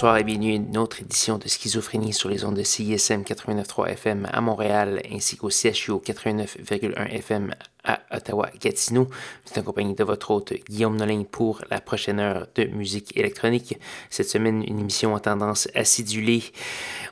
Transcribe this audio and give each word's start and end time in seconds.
Bonsoir 0.00 0.16
et 0.16 0.24
bienvenue 0.24 0.52
à 0.52 0.54
une 0.54 0.78
autre 0.78 1.02
édition 1.02 1.36
de 1.36 1.46
Schizophrénie 1.46 2.14
sur 2.14 2.30
les 2.30 2.46
ondes 2.46 2.56
de 2.56 2.62
CISM 2.62 3.20
89.3 3.20 3.88
FM 3.88 4.26
à 4.32 4.40
Montréal 4.40 5.02
ainsi 5.12 5.36
qu'au 5.36 5.50
CHU 5.50 5.92
89.1 5.92 7.06
FM 7.10 7.54
à 7.84 8.00
Ottawa-Gatineau. 8.10 9.08
Êtes 9.46 9.58
en 9.58 9.62
compagnie 9.62 9.94
de 9.94 10.04
votre 10.04 10.30
hôte 10.30 10.52
Guillaume 10.68 10.96
Nolin 10.96 11.24
pour 11.30 11.62
la 11.70 11.80
prochaine 11.80 12.20
heure 12.20 12.46
de 12.54 12.64
musique 12.64 13.16
électronique. 13.16 13.78
Cette 14.10 14.28
semaine, 14.28 14.62
une 14.66 14.78
émission 14.78 15.14
en 15.14 15.18
tendance 15.18 15.68
acidulée. 15.74 16.42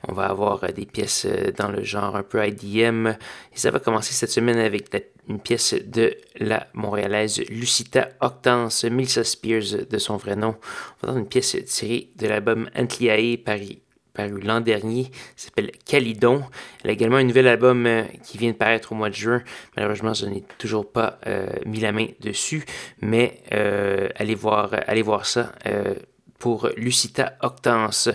On 0.08 0.12
va 0.12 0.26
avoir 0.26 0.72
des 0.72 0.86
pièces 0.86 1.26
dans 1.56 1.68
le 1.68 1.82
genre 1.82 2.16
un 2.16 2.22
peu 2.22 2.46
IDM. 2.46 3.08
Et 3.08 3.56
ça 3.56 3.70
va 3.70 3.78
commencer 3.78 4.12
cette 4.12 4.30
semaine 4.30 4.58
avec 4.58 4.90
une 5.28 5.40
pièce 5.40 5.74
de 5.74 6.16
la 6.36 6.66
montréalaise 6.74 7.40
Lucita 7.48 8.08
Octance, 8.20 8.84
Melissa 8.84 9.24
Spears 9.24 9.86
de 9.88 9.98
son 9.98 10.16
vrai 10.16 10.36
nom. 10.36 10.56
On 10.58 11.06
va 11.06 11.12
entendre 11.12 11.18
une 11.18 11.28
pièce 11.28 11.56
tirée 11.66 12.10
de 12.16 12.26
l'album 12.26 12.68
Antliae 12.76 13.36
Paris 13.44 13.80
paru 14.18 14.40
l'an 14.40 14.60
dernier, 14.60 15.12
s'appelle 15.36 15.70
Calidon. 15.86 16.42
Elle 16.82 16.90
a 16.90 16.92
également 16.92 17.18
un 17.18 17.24
nouvel 17.24 17.46
album 17.46 17.86
euh, 17.86 18.02
qui 18.24 18.36
vient 18.36 18.50
de 18.50 18.56
paraître 18.56 18.90
au 18.90 18.96
mois 18.96 19.10
de 19.10 19.14
juin. 19.14 19.42
Malheureusement, 19.76 20.12
je 20.12 20.26
n'ai 20.26 20.42
toujours 20.58 20.90
pas 20.90 21.20
euh, 21.28 21.46
mis 21.66 21.78
la 21.78 21.92
main 21.92 22.06
dessus, 22.20 22.64
mais 23.00 23.40
euh, 23.52 24.08
allez, 24.16 24.34
voir, 24.34 24.70
allez 24.88 25.02
voir 25.02 25.24
ça 25.24 25.52
pour 26.38 26.68
Lucita 26.76 27.34
Octance. 27.42 28.08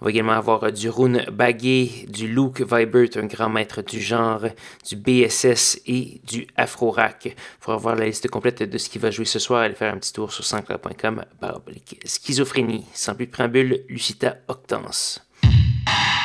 On 0.00 0.04
va 0.04 0.10
également 0.10 0.32
avoir 0.32 0.72
du 0.72 0.88
Rune 0.88 1.24
Baguet, 1.32 2.06
du 2.08 2.28
Luke 2.28 2.60
Vibert, 2.60 3.16
un 3.16 3.26
grand 3.26 3.48
maître 3.48 3.82
du 3.82 4.00
genre, 4.00 4.42
du 4.88 4.96
BSS 4.96 5.80
et 5.86 6.20
du 6.24 6.46
Afro 6.56 6.90
Rack. 6.90 7.34
Pour 7.60 7.72
avoir 7.72 7.96
la 7.96 8.06
liste 8.06 8.28
complète 8.28 8.62
de 8.62 8.78
ce 8.78 8.88
qui 8.88 8.98
va 8.98 9.10
jouer 9.10 9.24
ce 9.24 9.38
soir, 9.38 9.62
allez 9.62 9.74
faire 9.74 9.92
un 9.92 9.98
petit 9.98 10.12
tour 10.12 10.32
sur 10.32 10.44
sanscloud.com 10.44 11.24
schizophrénie. 12.04 12.84
Sans 12.92 13.14
plus 13.14 13.26
de 13.26 13.32
préambule, 13.32 13.84
Lucita 13.88 14.36
Octance. 14.48 15.23
you 15.86 16.23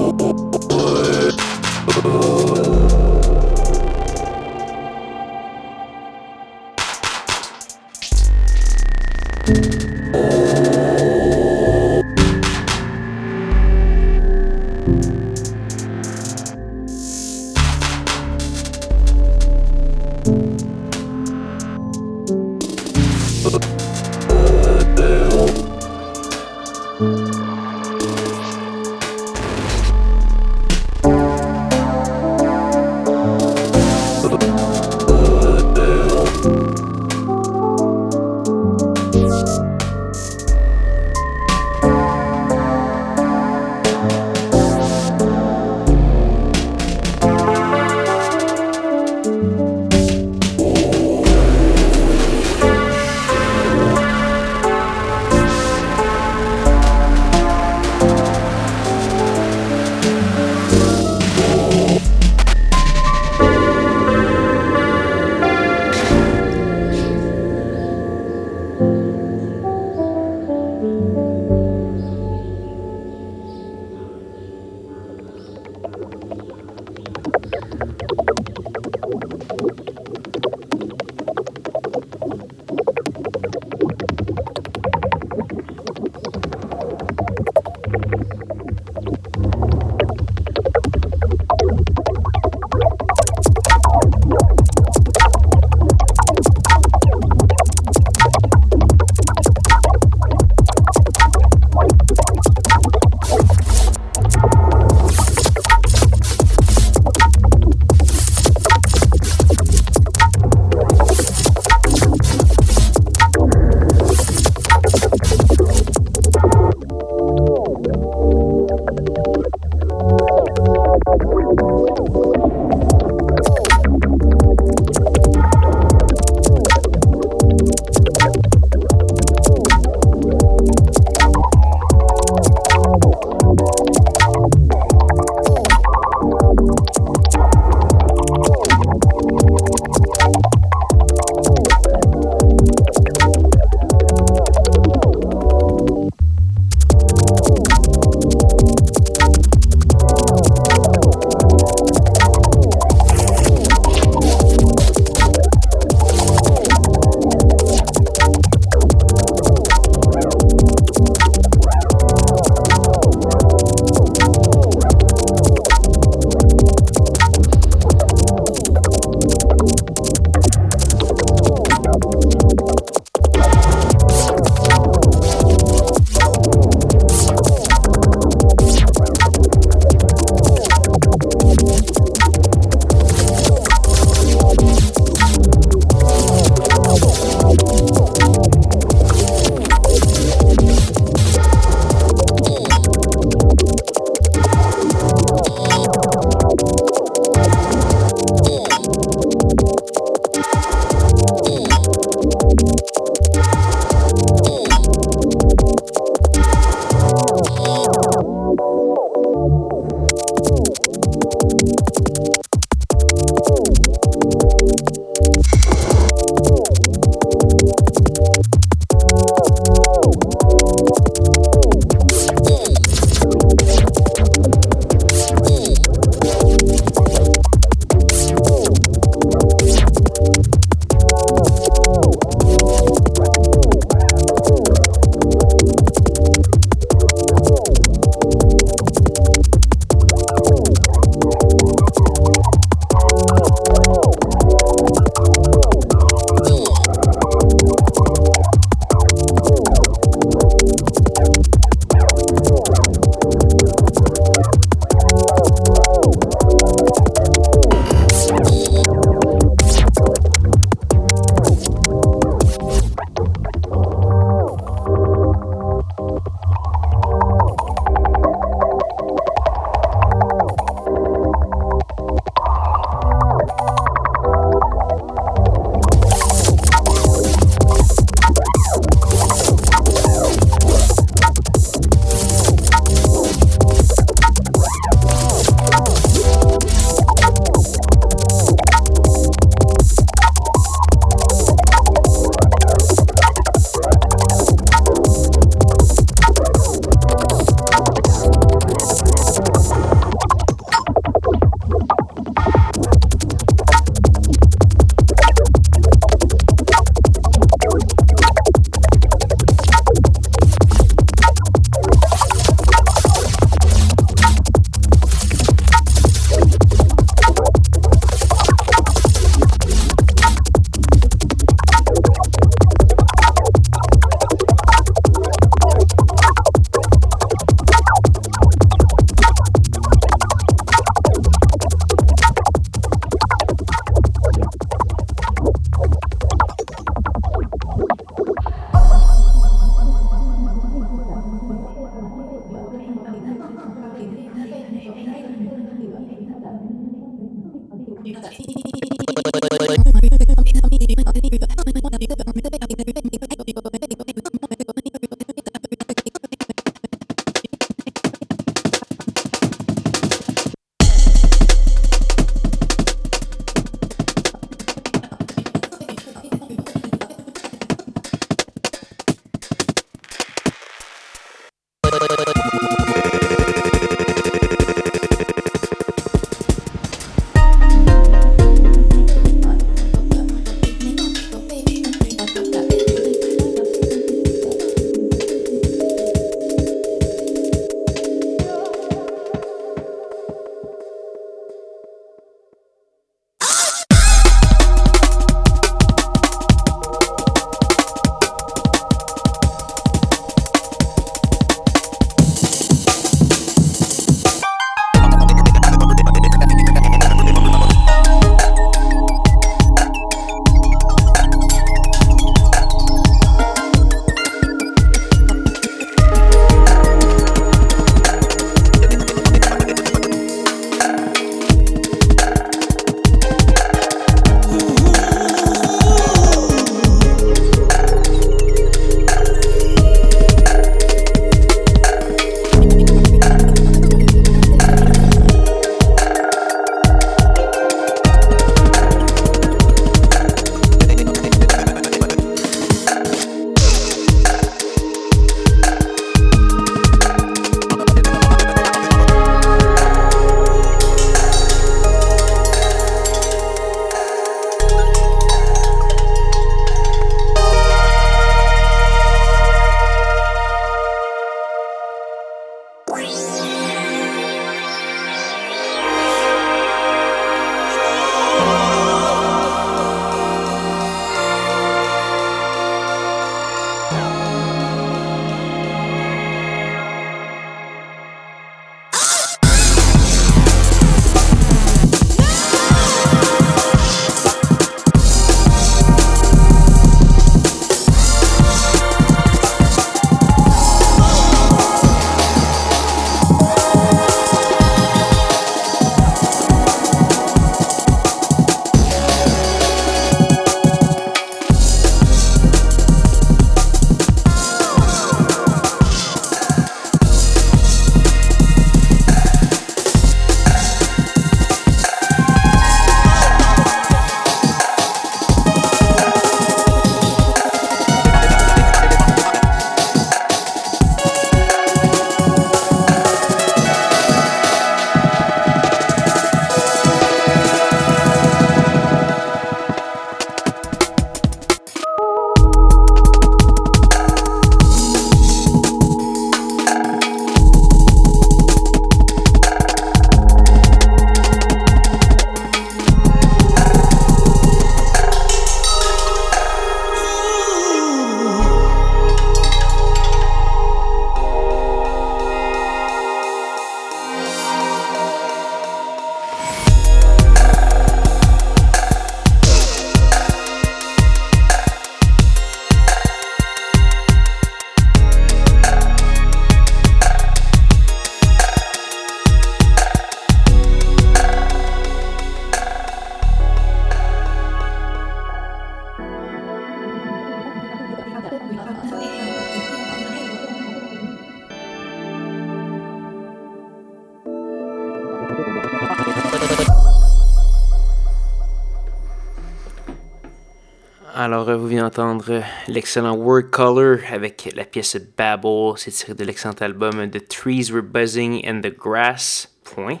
l'excellent 592.68 593.14
Word 593.14 593.50
Color 593.50 593.98
avec 594.10 594.52
la 594.54 594.64
pièce 594.64 594.96
Babble. 595.16 595.78
C'est 595.78 595.90
tiré 595.90 596.14
de 596.14 596.24
l'excellent 596.24 596.54
album 596.60 597.10
The 597.10 597.26
Trees 597.28 597.70
Were 597.72 597.82
Buzzing 597.82 598.42
and 598.46 598.60
the 598.60 598.76
Grass. 598.76 599.48
Point. 599.64 600.00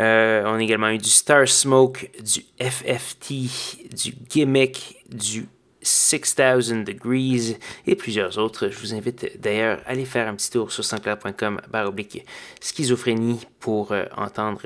Euh, 0.00 0.42
on 0.46 0.54
a 0.54 0.62
également 0.62 0.88
eu 0.88 0.98
du 0.98 1.10
Star 1.10 1.46
Smoke, 1.46 2.10
du 2.24 2.44
FFT, 2.58 3.94
du 3.94 4.14
Gimmick, 4.28 5.04
du 5.08 5.46
6000 5.82 6.84
Degrees 6.84 7.56
et 7.86 7.94
plusieurs 7.94 8.38
autres. 8.38 8.68
Je 8.68 8.78
vous 8.78 8.94
invite 8.94 9.40
d'ailleurs 9.40 9.80
à 9.86 9.90
aller 9.90 10.04
faire 10.04 10.28
un 10.28 10.34
petit 10.34 10.50
tour 10.50 10.72
sur 10.72 10.84
sansclair.com 10.84 11.60
oblique 11.72 12.24
schizophrénie 12.60 13.46
pour 13.60 13.92
euh, 13.92 14.04
entendre 14.16 14.62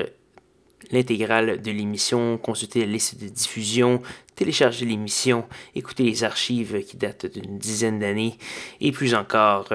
l'intégrale 0.91 1.61
de 1.61 1.70
l'émission, 1.70 2.39
consulter 2.39 2.80
la 2.80 2.87
liste 2.87 3.20
de 3.20 3.28
diffusion, 3.28 4.03
télécharger 4.35 4.85
l'émission, 4.85 5.45
écouter 5.74 6.05
les 6.05 6.24
archives 6.24 6.85
qui 6.85 6.97
datent 6.97 7.26
d'une 7.26 7.59
dizaine 7.59 7.99
d'années 7.99 8.37
et 8.80 8.93
plus 8.93 9.14
encore. 9.14 9.68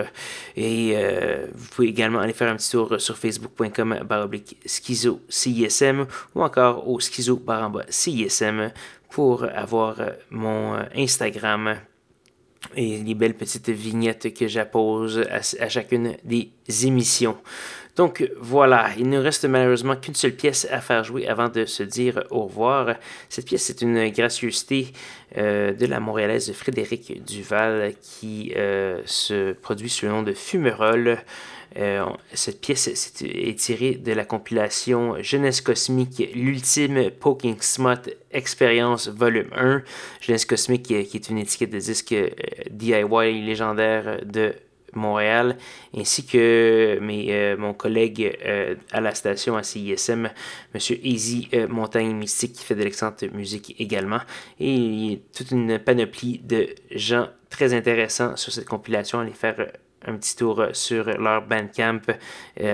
Et 0.56 0.94
euh, 0.96 1.48
vous 1.54 1.68
pouvez 1.70 1.88
également 1.88 2.20
aller 2.20 2.34
faire 2.34 2.52
un 2.52 2.56
petit 2.56 2.72
tour 2.72 3.00
sur 3.00 3.18
facebook.com 3.18 4.00
baroblique 4.08 4.58
schizo 4.66 5.22
CISM 5.30 6.06
ou 6.36 6.44
encore 6.44 6.88
au 6.88 7.00
schizo 7.00 7.42
CISM 7.90 8.72
pour 9.10 9.44
avoir 9.44 10.02
mon 10.30 10.76
Instagram 10.96 11.80
et 12.76 12.98
les 12.98 13.16
belles 13.16 13.36
petites 13.36 13.70
vignettes 13.70 14.34
que 14.34 14.48
j'appose 14.48 15.26
à, 15.30 15.70
chacune 15.70 16.18
des 16.24 16.52
émissions. 16.84 17.38
Donc 17.96 18.30
voilà, 18.40 18.92
il 18.98 19.10
ne 19.10 19.18
reste 19.18 19.46
malheureusement 19.46 19.96
qu'une 19.96 20.16
seule 20.16 20.34
pièce 20.34 20.68
à 20.72 20.80
faire 20.80 21.04
jouer 21.04 21.28
avant 21.28 21.50
de 21.50 21.66
se 21.66 21.84
dire 21.84 22.24
au 22.30 22.44
revoir. 22.44 22.96
Cette 23.28 23.46
pièce 23.46 23.70
est 23.70 23.82
une 23.82 24.10
gracieuseté 24.10 24.94
euh, 25.38 25.74
de 25.74 25.86
la 25.86 26.00
montréalaise 26.00 26.52
Frédéric 26.54 27.24
Duval 27.26 27.94
qui 28.02 28.54
euh, 28.56 29.02
se 29.06 29.54
produit 29.54 29.90
sous 29.90 30.06
le 30.06 30.12
nom 30.12 30.24
de 30.24 30.34
Fumerol. 30.34 31.20
Euh, 31.78 32.06
cette 32.34 32.62
pièce 32.62 32.88
est 32.88 33.60
tirée 33.60 33.96
de 33.96 34.12
la 34.12 34.26
compilation 34.26 35.16
Jeunesse 35.22 35.62
cosmique, 35.62 36.24
l'ultime 36.34 37.12
Poking 37.12 37.58
Smut 37.60 38.16
Expérience 38.32 39.08
Volume 39.08 39.50
1. 39.56 39.84
Jeunesse 40.22 40.46
cosmique 40.46 40.84
qui 40.84 40.96
est 40.96 41.30
une 41.30 41.38
étiquette 41.38 41.70
de 41.70 41.80
disque 41.80 42.16
DIY 42.72 43.42
légendaire 43.46 44.22
de 44.26 44.56
Montréal, 44.94 45.58
ainsi 45.96 46.26
que 46.26 47.00
mes, 47.02 47.34
euh, 47.34 47.58
mon 47.58 47.74
collègue 47.74 48.38
euh, 48.46 48.76
à 48.92 49.02
la 49.02 49.14
station 49.14 49.58
à 49.58 49.64
CISM, 49.64 50.30
M. 50.74 50.82
Easy 51.04 51.50
euh, 51.54 51.68
Montagne 51.68 52.16
Mystique, 52.16 52.54
qui 52.54 52.64
fait 52.64 52.76
de 52.76 52.84
l'excellente 52.84 53.24
musique 53.34 53.76
également. 53.80 54.20
Et 54.60 54.74
il 54.74 55.12
y 55.12 55.14
a 55.16 55.18
toute 55.36 55.52
une 55.52 55.80
panoplie 55.80 56.40
de 56.40 56.70
gens 56.92 57.28
très 57.50 57.74
intéressants 57.74 58.36
sur 58.36 58.52
cette 58.52 58.66
compilation. 58.66 59.20
Allez 59.20 59.34
faire 59.34 59.72
un 60.06 60.16
petit 60.16 60.36
tour 60.36 60.64
sur 60.72 61.06
leur 61.06 61.46
Bandcamp. 61.46 62.00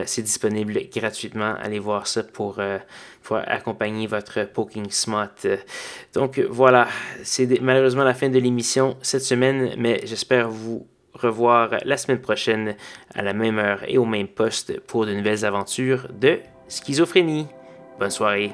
c'est 0.06 0.22
disponible 0.22 0.80
gratuitement. 0.94 1.56
Allez 1.60 1.80
voir 1.80 2.06
ça 2.06 2.24
pour, 2.24 2.62
pour 3.24 3.38
accompagner 3.38 4.06
votre 4.06 4.44
Poking 4.44 4.92
Smart. 4.92 5.34
Donc 6.14 6.40
voilà, 6.40 6.88
c'est 7.24 7.60
malheureusement 7.62 8.04
la 8.04 8.14
fin 8.14 8.30
de 8.30 8.38
l'émission 8.38 8.96
cette 9.02 9.24
semaine, 9.24 9.74
mais 9.78 10.02
j'espère 10.06 10.50
vous 10.50 10.86
revoir 11.16 11.72
la 11.84 11.98
semaine 11.98 12.22
prochaine 12.22 12.76
à 13.14 13.22
la 13.22 13.34
même 13.34 13.60
heure 13.60 13.82
et 13.88 13.98
au 13.98 14.06
même 14.06 14.28
poste 14.28 14.80
pour 14.82 15.06
de 15.06 15.14
nouvelles 15.14 15.46
aventures 15.46 16.08
de 16.14 16.40
schizophrénie. 16.68 17.48
Bonne 18.00 18.12
soirée. 18.12 18.52